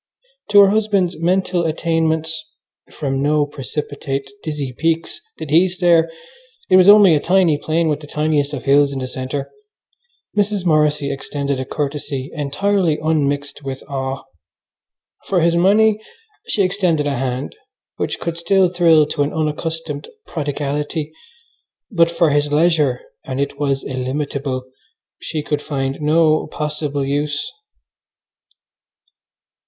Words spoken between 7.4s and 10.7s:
plain with the tiniest of hills in the centre) Mrs.